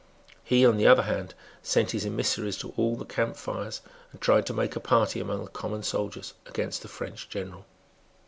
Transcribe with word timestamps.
He, 0.43 0.65
on 0.65 0.77
the 0.77 0.87
other 0.87 1.03
hand, 1.03 1.35
sent 1.61 1.91
his 1.91 2.07
emissaries 2.07 2.57
to 2.57 2.73
all 2.75 2.95
the 2.95 3.05
camp 3.05 3.35
fires, 3.35 3.81
and 4.11 4.19
tried 4.19 4.47
to 4.47 4.51
make 4.53 4.75
a 4.75 4.79
party 4.79 5.19
among 5.19 5.43
the 5.45 5.51
common 5.51 5.83
soldiers 5.83 6.33
against 6.47 6.81
the 6.81 6.87
French 6.87 7.29
general. 7.29 7.67